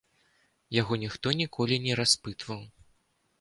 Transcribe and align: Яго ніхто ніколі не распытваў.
Яго 0.77 0.97
ніхто 1.03 1.33
ніколі 1.41 1.79
не 1.85 1.99
распытваў. 2.01 2.65